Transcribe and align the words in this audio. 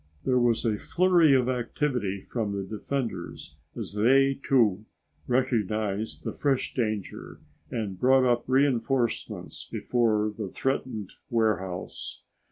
There 0.25 0.39
was 0.39 0.65
a 0.65 0.79
flurry 0.79 1.35
of 1.35 1.47
activity 1.47 2.21
from 2.21 2.53
the 2.55 2.63
defenders 2.63 3.55
as 3.77 3.93
they, 3.93 4.33
too, 4.33 4.85
recognized 5.27 6.23
the 6.23 6.33
fresh 6.33 6.73
danger 6.73 7.39
and 7.69 7.99
brought 7.99 8.25
up 8.25 8.45
reinforcements 8.47 9.69
before 9.71 10.33
the 10.35 10.49
threatened 10.49 11.11
warehouse. 11.29 12.23